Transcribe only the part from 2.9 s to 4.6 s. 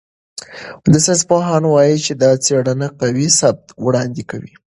قوي ثبوت وړاندې کوي.